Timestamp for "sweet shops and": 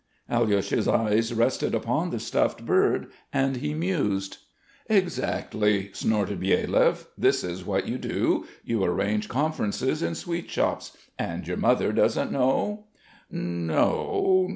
10.15-11.47